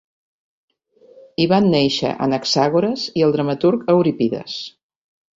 Hi 1.41 1.45
van 1.51 1.67
néixer 1.73 2.13
Anaxàgores, 2.27 3.03
i 3.21 3.25
el 3.27 3.35
dramaturg 3.35 3.83
Eurípides. 3.95 4.57